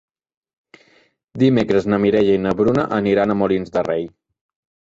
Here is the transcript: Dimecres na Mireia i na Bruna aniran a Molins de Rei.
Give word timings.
Dimecres 1.43 1.87
na 1.93 2.01
Mireia 2.05 2.39
i 2.39 2.41
na 2.47 2.57
Bruna 2.63 2.87
aniran 3.01 3.35
a 3.35 3.37
Molins 3.43 3.75
de 3.77 3.89
Rei. 3.93 4.13